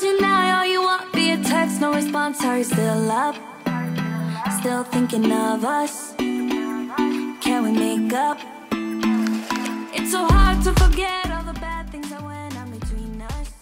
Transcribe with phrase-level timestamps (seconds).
[0.00, 2.44] Deny all you want via text, no response.
[2.44, 3.34] Are you still up?
[4.60, 6.14] Still thinking of us?
[6.16, 8.38] Can we make up?
[9.92, 13.52] It's so hard to forget all the bad things that went on between us.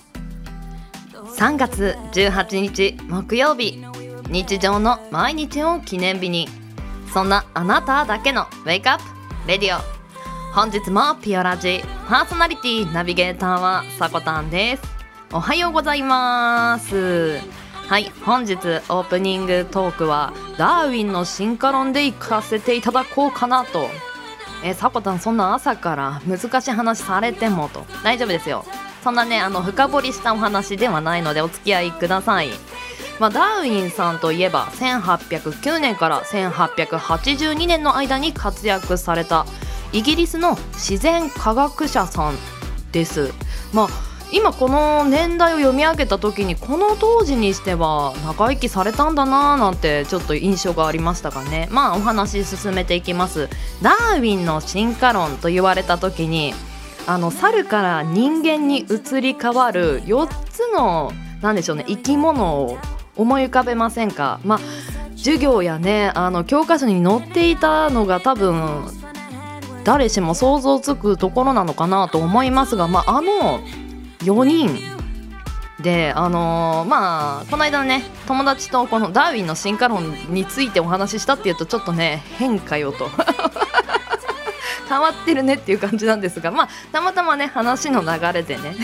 [1.36, 3.82] 3月18日木曜日
[4.29, 6.48] 日常の毎日を記念日に
[7.12, 9.04] そんなあなただけのウェイクアップ
[9.48, 9.96] レディオ
[10.57, 11.82] 本日もピオラジ。
[12.09, 14.82] パーソナリティナビゲーターはさこたんです。
[15.31, 17.40] おはようございます。
[17.86, 23.90] はい本日オープニングトークはダーウィンの進化論で行かせていただこうかなと。
[24.64, 27.84] えさこたんそんな朝から難しい話されてもと。
[28.03, 28.64] 大丈夫ですよ。
[29.04, 32.48] そんなねあの深掘りしたお話ではないのでお付き合いください。
[33.20, 39.45] まあ、ダーウィンさんといえば1809年から1882年の間に活躍された
[39.92, 42.36] イギリスの自然科学者さん
[42.92, 43.33] です。
[43.72, 43.89] まあ
[44.33, 51.69] 今この年代を読み上げた時にこの当時にしては長生きされたんだなーなんてちょっと印象がありましたがね。
[51.70, 53.48] まあお話進めていきます。
[53.83, 56.55] ダーウィンの進化論と言われた時に
[57.07, 62.79] あの猿から人間に移り変わる4つのなんでしょうね生き物を
[63.14, 64.41] 思い浮かべませんか。
[64.45, 64.61] まあ
[65.17, 68.84] 授業やねあの教科書に載っていたのが多分
[69.87, 73.61] 誰しも想像つくところなのかなと思いますが、まあ、あの
[74.19, 74.77] 4人
[75.81, 83.09] であのーまあこの間ね友達とこのダーウィンの進化論についてお話ししたっていうとちょっとね変かよと。
[84.89, 88.75] 変わってるねっていう感じなんですがまあたまたまね話の流れでね。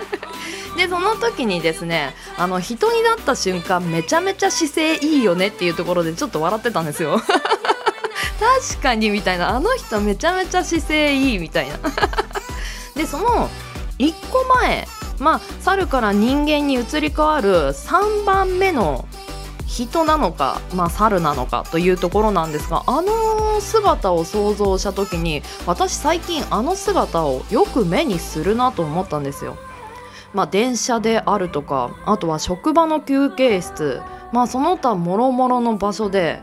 [0.76, 7.22] でその時にですねあの人になった瞬間めちゃめちゃ姿勢いいよねっていうところでちょっと笑ってたんですよ。
[8.38, 9.50] 確かにみたいな。
[9.50, 11.78] あの人めちゃめちゃ姿勢いいみたいな。
[12.94, 13.48] でその
[13.98, 14.86] 1個前
[15.18, 19.06] まあ猿から人間に移り変わる3番目の
[19.66, 29.56] 人なのか、まあ、猿なのかというところなんですがあの姿を想像した時に私最近あの姿をよく目にするなと思ったんですよ。
[30.32, 36.40] まあ、電車であるとかあとは職場の休憩室、まあ、その他もろもろの場所で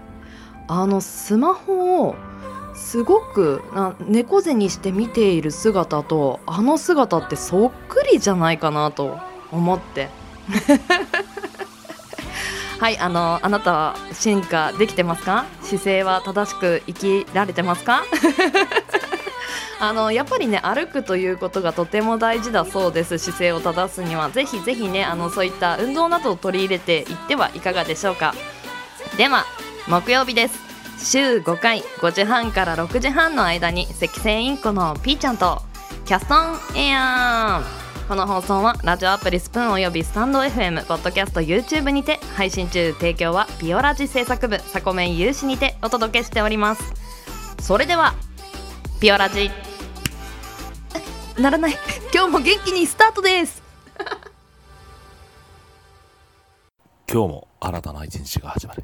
[0.68, 2.16] あのスマホを
[2.76, 9.18] すごくな猫背にして見ている姿とあの姿ってそっくりじゃないかなと
[9.52, 10.10] 思って。
[12.80, 15.46] はいあのあなたは進化できてますか？
[15.62, 16.94] 姿勢は正しく生
[17.24, 18.04] きられてますか？
[19.80, 23.18] あのやっぱりね歩くということがとても大事だそうです。
[23.20, 24.30] 姿勢を正すには。
[24.32, 28.34] ぜひぜひねあのそういった運動などを取り入れていってはいかがでしょうか？
[29.16, 29.46] では
[29.88, 30.60] 木曜日です。
[30.98, 35.62] 週5回5時半から6時半の間に赤線インコのピーちゃんと
[36.06, 42.94] キャストンエアーこの放送はラジオアプリスプーンおよびスタンド FM ポッドキャスト YouTube にて配信中。
[42.94, 46.94] 提供はピオラジ制作部サコメン有志にてお届けしております。
[47.60, 48.14] それでは
[49.02, 49.50] ピオラジ。
[51.38, 51.74] ならない。
[52.14, 53.62] 今日も元気にスタートです。
[57.12, 58.84] 今日も新たな一日が始まる。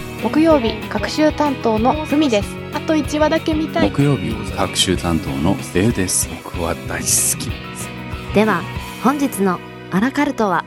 [0.23, 2.55] 木曜日各週担当のふみです。
[2.75, 3.89] あと1話だけ見たい。
[3.89, 6.29] 木曜日各週担当のレイです。
[6.43, 7.49] 僕は大好き。
[7.49, 7.89] です
[8.35, 8.61] では
[9.03, 9.59] 本日の
[9.89, 10.63] アラカルトは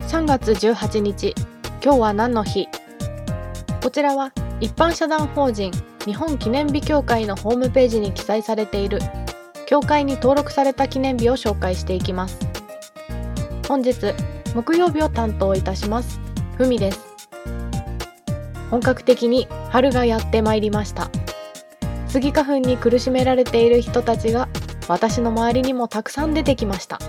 [0.00, 1.34] ？3月18日
[1.82, 2.68] 今日は何の日？
[3.82, 4.30] こちらは
[4.60, 5.72] 一般社団法人
[6.06, 9.00] 日本記念日協会のホームページに記載されている。
[9.66, 12.38] 協会に登録された記念日を紹介していきます。
[13.68, 14.14] 本日
[14.54, 16.20] 木曜日を担当いたします
[16.56, 17.00] ふみです。
[18.70, 21.10] 本格的に春がやってまいりました。
[22.06, 24.48] スギ花粉に苦しめられている人たちが
[24.86, 27.00] 私の周りにもたくさん出てきました。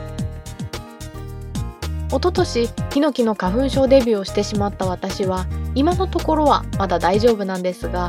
[2.08, 5.46] 一昨年ヒノキの花粉症デビューをしてしまった私は
[5.76, 8.08] 今のところはまだ大丈夫なんですが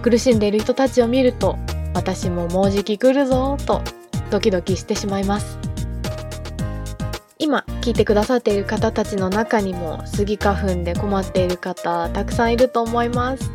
[0.00, 1.58] 苦しんでいる人たちを見ると
[1.94, 3.82] 私ももうじき来るぞと
[4.30, 5.58] ドキドキしてしまいます。
[7.38, 13.50] 今聞いてくださっている方たちの中にもスギ花粉で困っている方たくさんいると思います。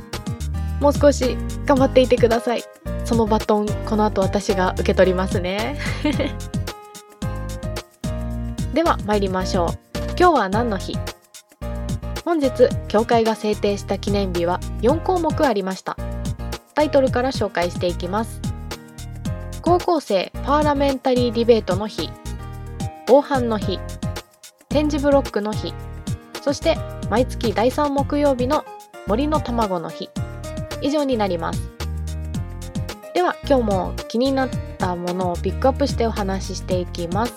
[0.82, 2.64] もう少し頑張っていてください。
[3.06, 5.78] そのバトンこの後私が受け取りますね。
[8.74, 9.70] では参りましょう。
[10.20, 10.98] 今日は何の日？
[12.26, 12.52] 本日
[12.88, 16.15] 教会が制定した記念日は4項目ありました。
[16.76, 18.42] タイトルから紹介していきます。
[19.62, 22.10] 高校生パーラメンタリーディベートの日。
[23.08, 23.80] 防犯の日。
[24.68, 25.74] 展示ブロックの日。
[26.42, 26.78] そして
[27.10, 28.66] 毎月第3木曜日の
[29.08, 30.10] 森の卵の日。
[30.82, 31.72] 以上になります。
[33.14, 37.34] では今日も気になったものをピックアップしてお話ししていきます。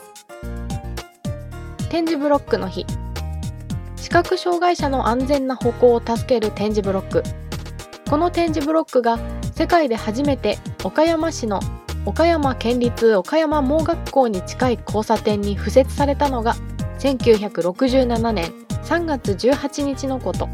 [1.88, 2.85] 展示ブロックの日。
[3.96, 7.23] 視覚障害者の安全な歩行を助ける展示ブロック。
[8.08, 9.19] この展示ブロックが
[9.55, 11.60] 世界で初めて岡山市の
[12.06, 16.55] 岡山県立岡山盲学校に近い交差点に敷設されたのが
[17.00, 18.50] 1967年
[18.84, 20.49] 3月18日のこと。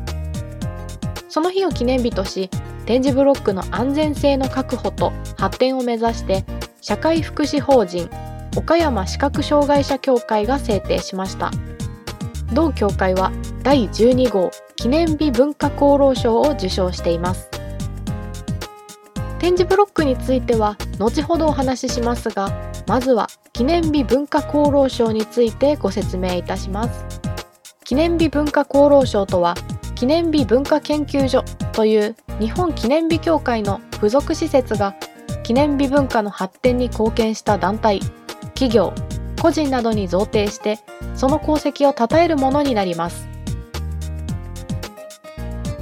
[1.29, 2.51] その日を記念日とし
[2.87, 6.45] 展示ブロックの安全性の確保と発展を目指して
[6.81, 8.11] 社会福祉法人
[8.57, 11.53] 岡山視覚障害者協会が制定しました。
[12.53, 17.49] 同協会は第12号記念日文化功労賞を受賞しています。
[19.39, 22.49] 展示ブロックについては後ほどお話ししますが
[22.87, 27.05] まずは記念日文化功労賞についてご説明いたします。
[27.85, 29.55] 記念日文化功労賞とは
[29.95, 34.95] 記念日文化研究所という日本記念日協会の付属施設が
[35.43, 38.01] 記念日文化の発展に貢献した団体
[38.55, 38.95] 企業
[39.41, 40.79] 個人などに贈呈して
[41.15, 43.34] その功績を称えるものになります。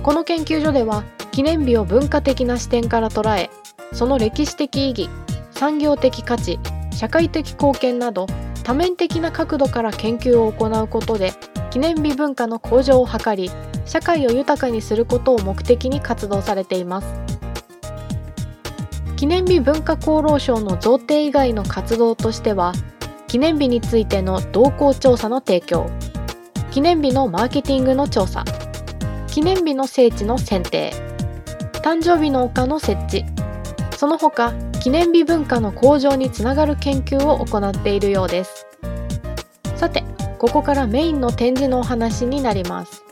[0.03, 3.51] この研究所では記念日を文化的な視点から捉え
[3.93, 5.09] その歴史的意義
[5.53, 6.59] 産業的価値
[6.91, 8.27] 社会的貢献など
[8.65, 11.33] 多面的な角度から研究を行うことで
[11.71, 13.51] 記念日文化の向上を図り
[13.87, 17.07] 社会を豊かにすることを目的に活動されています。
[19.17, 22.73] 記念日文化功労賞の贈呈以外の活動としては
[23.29, 25.89] 記念日についての動向調査の提供。
[26.71, 28.45] 記念日のマーケティングの調査。
[29.33, 30.93] 記念日の聖地の選定。
[31.83, 33.25] 誕生日の丘の設置。
[33.97, 38.67] その他記念日文化の向上につながる研究を行っているようです。
[39.75, 40.05] さて
[40.39, 43.05] ここからメインの展示のお話になります。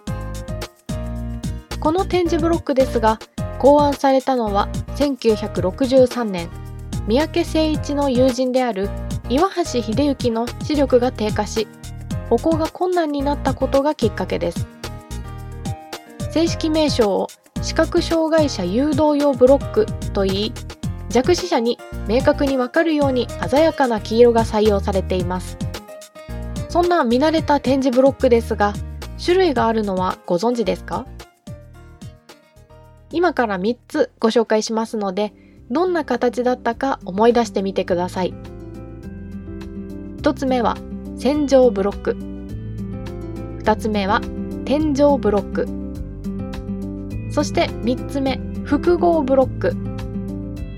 [1.81, 3.19] この展示ブロックですが
[3.59, 6.51] 考案されたのは1963年
[7.09, 8.91] 三宅誠一の友人である
[9.31, 11.67] 岩橋秀幸の視力が低下し
[12.29, 14.80] 歩行が困難になったことがきっかけです。
[16.33, 17.29] 正式名称を
[17.61, 20.53] 視覚障害者誘導用ブロックといい
[21.09, 25.59] 弱視者に明確にわかるように鮮やかな黄色が採用されています。
[26.69, 28.75] そんな見慣れた展示ブロックですが
[29.23, 31.05] 種類があるのはご存知ですか？
[33.11, 35.33] 今から3つご紹介しますので
[35.69, 38.33] どんな形だったか思い出してみてください。
[40.19, 40.77] 1つ目は
[41.19, 42.13] 線状ブロック。
[43.65, 44.21] 2つ目は
[44.65, 45.80] 天井ブロック。
[47.31, 49.77] そして3つ目複合ブロック。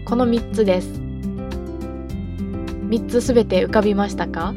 [0.05, 0.89] この3つです。
[2.89, 4.55] 3つすべて浮かびましたか？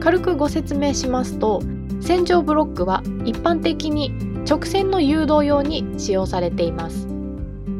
[0.00, 1.62] 軽くご説明しますと
[2.00, 4.12] 線状ブロックは一般的に
[4.44, 7.06] 直線の誘導用に使用されています。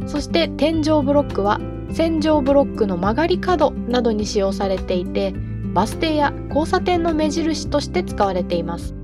[0.06, 1.60] そして天井ブロックは
[1.92, 5.34] 線状ブロックの曲がり角などに使用されていて
[5.74, 8.94] バス停や交差点の目印として使われています。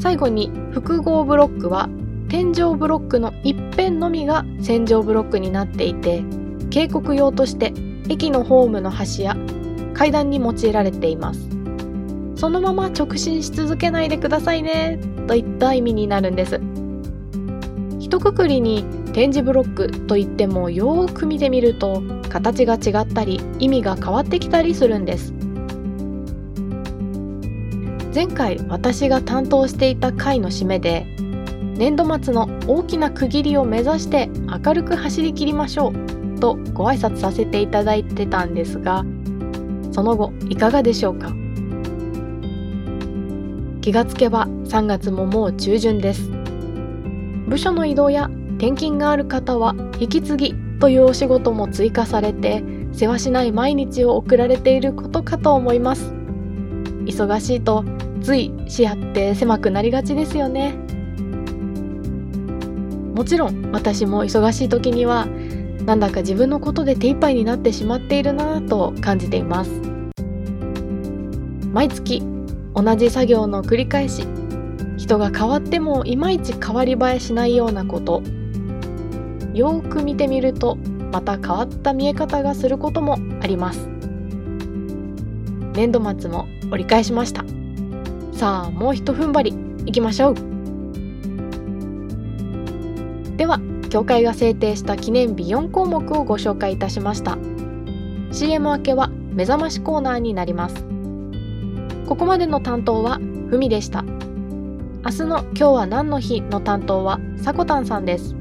[0.00, 1.88] 最後に複合ブロックは
[2.28, 6.22] 天井ブロックの一辺のみが線状ブロックになっていて
[6.70, 7.72] 警告用として
[8.10, 9.34] 駅のホームの端や
[9.94, 11.48] 階段に用いられています。
[12.36, 16.60] そのまま直進し続けないでくださいねといった意味になるんです。
[17.98, 25.32] 一括りに点字ブロックといってもよーく見てみると形が違ったり意味が変わってきたりするんです。
[28.14, 31.06] 前回私が担当していた回の締めで
[31.78, 34.28] 年度末の大きな区切りを目指して
[34.64, 39.04] 明るく走り切りましょうとご挨拶させていただいてたんですが
[39.92, 41.32] その後いかがでしょうか？
[43.80, 46.28] 気がつけば3月ももう中旬です。
[47.46, 56.12] 部署の移動や転勤がある方は引き継ぎというお仕事も追加されて世話しない毎日を送られていることかと思います。
[57.06, 57.84] 忙しいと
[58.20, 60.74] つい視野って狭くなりがちですよね。
[63.18, 65.26] もちろん私も忙しい時には
[65.84, 69.72] なんだか自分のことで手一杯になってしまっているなぁと感じています。
[71.72, 72.22] 毎月
[72.76, 74.24] 同じ作業の繰り返し
[74.96, 78.22] 人が変わってもいまいち変わり映えしないようなこと。
[79.52, 80.76] よーく見てみると
[81.10, 83.88] また変わった見え方がすることもあります。
[85.74, 87.44] 年度末も折り返しました。
[88.30, 89.56] さあもうひと踏ん張り
[89.86, 90.47] いきましょう。
[93.38, 97.38] では協会が制定した記念日4項目をご紹介いたしました。
[98.32, 100.84] CM 明けは目覚ましコーナーになります。
[102.08, 104.02] ここまでの担当はふみでした。
[104.02, 108.34] 明日の今日は何の日の担当はさこたんさんです。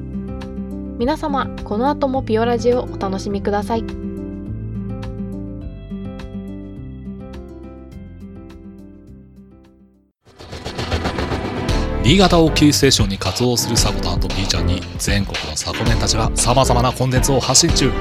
[0.98, 4.07] 皆様この後もピオラジをお楽しみください。
[12.08, 17.92] 新潟をキーステーションに活動するサコタンと B ちゃんに全国のサコメンたちは様々なコンテンツを発信中。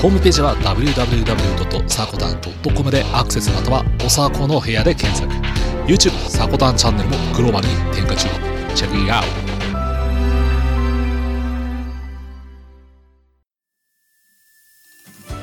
[0.00, 5.28] ホームページは www.sakotan.com でアクセスまたはおさこの部屋で検索。
[5.90, 8.28] YouTube サコタンチャンネルもグローバルに展開中。
[8.76, 9.28] チェックイアウト。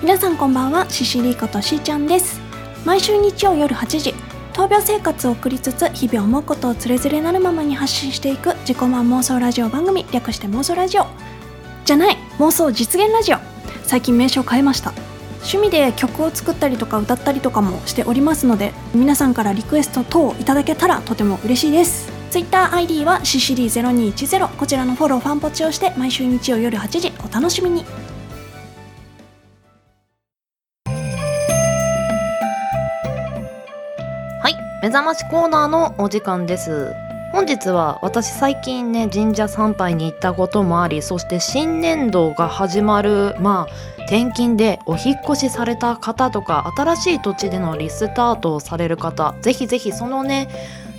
[0.01, 0.89] 皆さんこんばんは。
[0.89, 2.39] シシリーことしーちゃんです。
[2.85, 4.13] 毎週日曜夜8時
[4.59, 11.05] 闘病生活を送りつつ日々思うことをつれづれなるままに発信していく自己満妄想ラジオ番組略して妄想ラジオ。
[11.85, 13.37] じゃない妄想実現ラジオ。
[13.83, 14.91] 最近名称変えました。
[15.43, 22.11] 趣味で曲を作ったりとか歌ったりとかもしておりますので皆さんからリクエスト等いただけたらとても嬉しいです。
[22.31, 27.85] TwitterID はシシリー0210こちらのフォローファンポチをして毎週日曜夜8時お楽しみに。
[34.89, 36.95] 目覚ましコーナーのお時間です。
[37.31, 50.49] 本日は私最近ね神社参拝に行ったこともありそして新年度が始まるまあ転勤でお引越しされた方とか新しい土地でのリスタートをされる方ぜひぜひそのね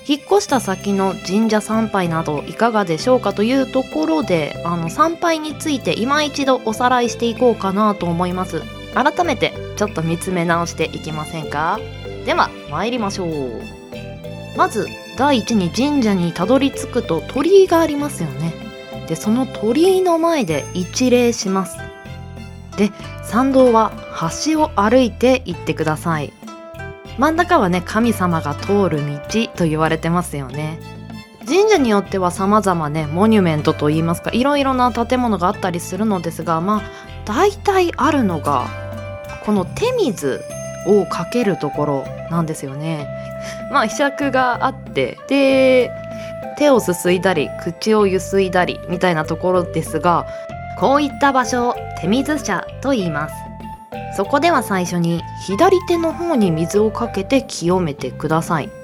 [0.06, 8.62] 引っ越した先の神社参拝などいかがでしょうかというところであの参拝について今一度おさらいしていこうかなと思います。
[8.94, 11.80] 改めてちょっと見つめ直していきませんか？
[12.24, 13.79] では参りましょう。
[14.56, 18.52] まず第一に神社にたどり着くと鳥居がありますよね。
[19.06, 21.78] でその鳥居の前で一礼します。
[22.76, 22.90] で
[23.22, 23.92] 参道は
[24.44, 26.32] 橋を歩いて行ってください。
[27.18, 30.78] 真ん中はね神様が通る道と言われてますよね。
[31.46, 36.82] 神社によっては様々ねモニュメントといいますかいろいろな建物があったりするのですがまあ
[37.24, 38.68] 大体あるのが
[39.44, 40.40] この手水
[40.86, 43.06] をかけるところなんですよね。
[43.70, 45.90] まあひしゃくがあってで
[46.58, 50.26] 手をすすいだり口をゆすいだりみたいなところですが
[50.78, 53.34] こういった場所を手水舎と言います。
[54.16, 58.79] そこでは最初に左手の方に水をかけて清めてください。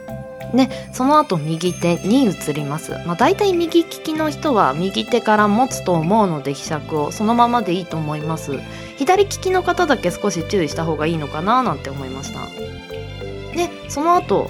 [0.55, 2.93] でその後右手に移ります。
[3.07, 8.59] まあ大体右利きの人は右手から持つと思うのでひしゃくをそのままでいいと思います。
[8.97, 12.41] 左利きの方だけ少し注意した方がいいのかななんて思いました。
[13.57, 14.49] でその後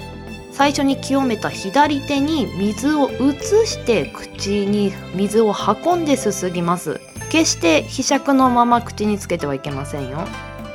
[0.51, 3.33] 最初に清めた左手に水を移
[3.67, 6.99] して口に水を運んですすぎます。
[7.29, 10.19] 決してひしゃくのまま口につけてはいけませんよ。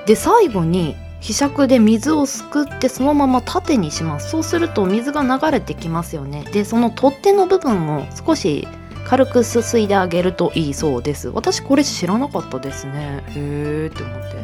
[0.07, 4.31] で最後にひしゃくで水をすくってそのまま縦にします。
[4.31, 6.45] そうすると水が流れてきますよね。
[6.53, 8.67] でその取っ手の部分を少し
[9.07, 11.29] 軽くすすいであげるといいそうです。
[11.29, 13.23] 私これ知らなかったですね。
[13.29, 14.43] へーって思って。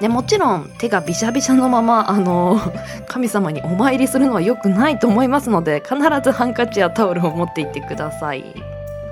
[0.00, 2.58] でもちろん手がびしゃびしゃのままあの
[3.06, 8.42] 神様にお参りするのは良くないと思いますので必ずハンカチやタオルを持って行ってください。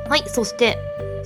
[0.09, 0.79] はいそして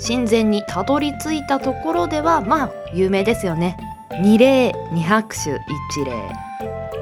[0.05, 3.77] 神前にたどり着いたところではまあ有名ですよね。
[4.23, 6.13] 二礼二拍手一礼。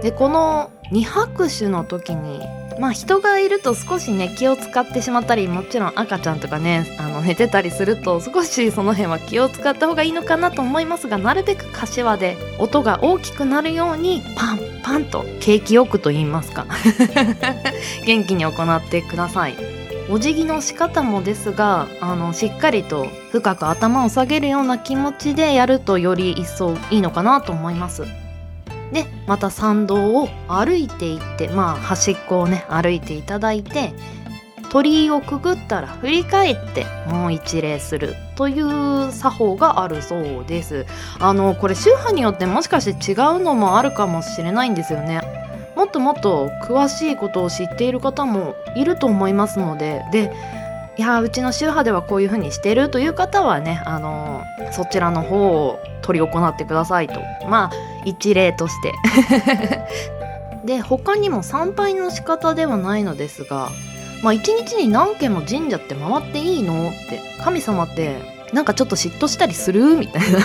[0.02, 2.40] でこの二拍手の時に
[2.78, 16.66] まあ人がいると少しね気を使ってしまったりもちろん赤ちゃんとかねあの寝てたりすると少しその辺は気を使った方がいいのかなと思いますがなるべく柏で音が大きくなるようにパンパンと景気よくと言いますか。
[18.04, 19.83] 元気に行ってください。
[20.10, 28.04] お辞儀の仕方もですがあのしっかりと深く頭を下げるような気持ちでやるとより一層いいのかなと思います。
[28.92, 33.92] でまた参道を歩いていってまあ端っこをね歩いていただいて
[34.70, 40.84] 鳥居をくぐったら振り返ってもう一礼するという作法があるそうです。
[41.18, 45.22] あのこれ宗派によってもしかして違うのもあるかもしれないんですよね。
[45.94, 50.32] ともっと詳しいことを知っている方もいると思いますのでで
[50.96, 57.20] いやうちの宗派ではこういうふうにしてるという方はねあのそちらの方を取り行ってくださいと。
[57.48, 57.72] まあ
[58.04, 58.92] 一例として。
[60.64, 63.68] で他にも参拝の仕方ではないのですが
[64.22, 66.88] まあ一日に何軒も神社って回っていいの？
[66.88, 68.16] って神様って
[68.52, 69.96] なんかちょっと嫉妬したりする？
[69.96, 70.38] みたいな。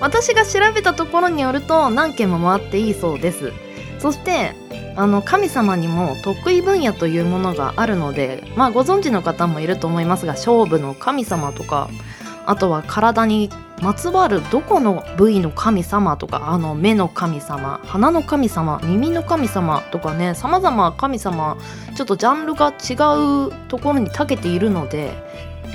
[0.00, 3.52] 私が調べたところによると何軒も回っていいそうです。
[3.98, 4.54] そして
[4.96, 11.90] あの神様にも得意分野というものがあるのでまあご存知の方もいると思いますが勝負の神様とか
[12.46, 13.50] あとは体に
[13.82, 21.58] まつわるどこの部位の神様とかあの目の神様鼻の神様耳の神様とかねさまざま神様
[21.94, 22.94] ちょっとジャンルが違
[23.48, 25.12] うところに長けているので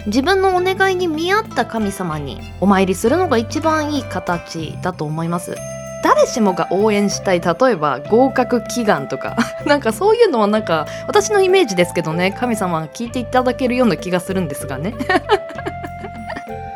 [0.08, 5.55] 自分のお願いに見合った神様にお参りするのが一番いい形だと思います。
[6.03, 9.38] 誰しもが応援したい例えば合格祈願とか。
[9.67, 12.31] なんかそういうのはなんか私のイメージですけどね。
[12.31, 14.96] 神様が聞いていただけるような気がするんですがね。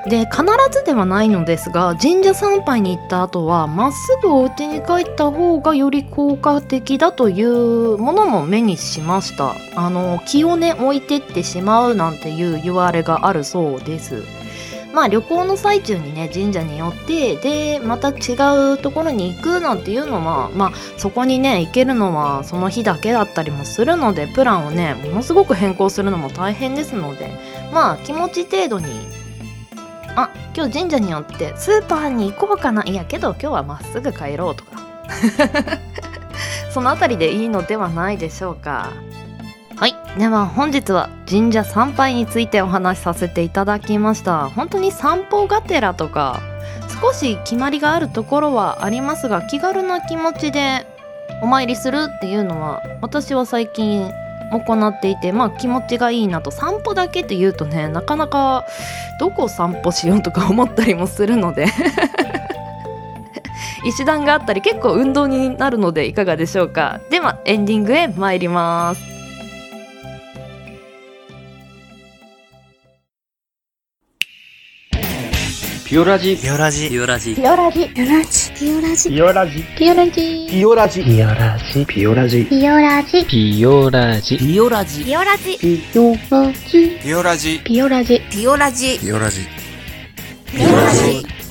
[0.07, 9.55] で必ずではないのですが神社参拝に行った後はまっすぐお家に帰った方がより効果的だというものも目にしました。
[9.75, 14.23] あの気をね置いてってしまうなんていう言われがあるそうです。
[14.93, 18.35] まあ旅行の最中にね神社に寄ってでまた違
[18.73, 27.29] うところに行くなんていうのはまあそこにね行けるのはその日だけだったりもするのでプランをねものすごく変更するのも大変ですので
[27.73, 29.24] まあ気持ち程度に
[30.15, 34.85] あ今日神社によってスーパーに行こうかないやけど今日はまっすぐ帰ろうとか。
[36.71, 38.89] そのあたりでいいのではないでしょうか。
[39.77, 39.95] はい。
[40.17, 44.49] では本日は神社参拝についてお話しさせていただきました。
[44.49, 46.41] 本当に散歩がてらとか
[47.01, 50.85] 少し決まりがあるところはありますが気軽な気持ちで
[51.41, 54.11] お参りするっていうのは私は最近
[54.51, 56.51] 行っていてまあ気持ちがいいなと。
[56.51, 58.65] 散歩だけって言うとねなかなか
[59.19, 61.67] どこを散歩しようとか思ったりもするので。
[63.85, 66.99] 石段があったり結構運動になるのでいかがでしょうか。
[67.11, 69.14] ではエンディングへ参ります。
[75.85, 76.89] ピオラジピオラジ。
[76.89, 85.57] ピオラジピオラジピオラジピオラジピオラジピオラジピオラジピオラジピオラジピオラジピオラジピオラジ。
[85.59, 89.47] ピオラジピオラジピオラジピオラジピオラジ
[90.47, 91.44] ピオラジ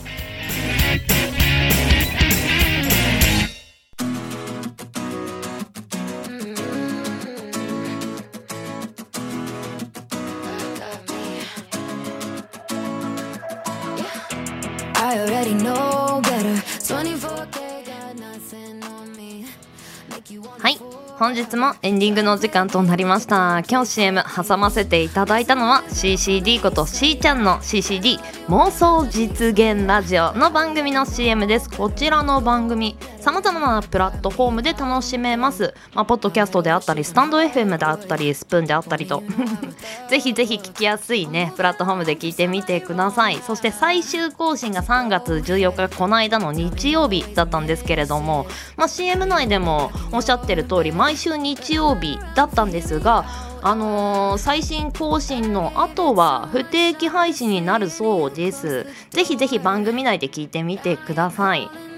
[21.25, 23.63] 本日もエンディングのお時間となりました。
[23.67, 31.71] 今日 CM 挟ませていただいたのは CCD ことしーちゃんの CCD 妄想実現ラジオの番組の CM です。
[31.71, 39.23] こちらの番組さまざまなプラットフォームで楽しめます、まあ、ポッドキャストであったりスタンド FM であったりスプーンであったりと。
[40.11, 43.39] ぜひぜひ聞きやすいねプラットフォームで聞いてみてください。
[43.39, 53.25] そして最終更新が3月14日この間の日曜日だったんですけれども、まあ、CM 内でもおっしゃってる通り毎週日曜日だったんですが
[53.63, 58.87] あのー最新更新の後は不定期配信になるそうです。
[59.09, 61.94] ぜひぜひ番組内で聞いてみてください。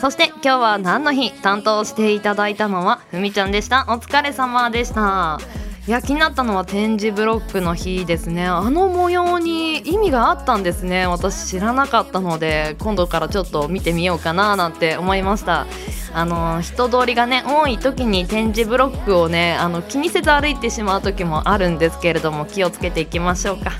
[0.00, 3.84] そして今日は何の日担当していただいたのはふみちゃんでした。
[3.88, 5.40] お疲れ様でした。
[5.88, 8.46] いや気になったのは展示ブロックの日ですね。
[8.46, 11.06] あの模様に意味があったんですね。
[11.06, 15.66] 私知らなかったので今度からちょっと見てみようかななんて思いました。
[16.14, 23.72] あの人通りがね多い時に展示ブロックをねあの気にせず歩いてしまう時もあるんですけれども気をつけていきましょうか。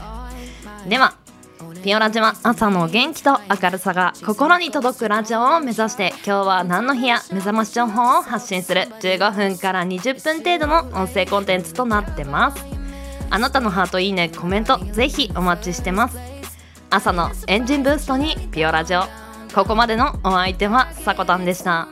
[0.89, 1.15] では
[1.83, 8.83] ピオラジは朝の元気と明るさが心に届くラジオを目指して今日は何の日や目覚まし情報を発信する。
[9.01, 12.65] 15分から20分程度の音声コンテンツとなってます。
[13.31, 16.19] あなたのハートいいねコメントぜひお待ちしてます。
[16.91, 19.03] 朝のエンジンブーストにピオラジオ。
[19.55, 21.89] ここまでのお相手はさこたんでした。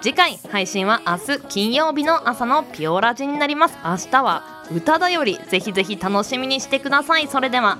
[0.00, 3.76] 次回配信は明日金曜日の朝のピオラジになります。
[3.84, 7.26] 明日は歌だよりぜひぜひ楽しみにしてください。
[7.26, 7.78] それでは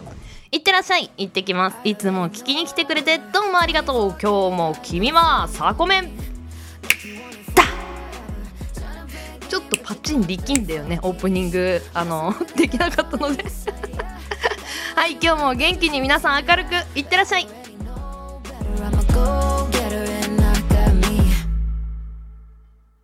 [0.54, 1.10] いってらっしゃい。
[1.18, 1.78] 行ってきます。
[1.82, 4.10] いつも聞きに来てくれてどうもありがとう。
[4.10, 6.16] 今日も君はサコメン。
[7.56, 7.64] だ
[9.48, 11.00] ちょっとパチン力んだよね。
[11.02, 13.44] オープニングあの できなかったので。
[14.94, 17.48] はい今日も元気に皆さん明るくいってらっしゃい。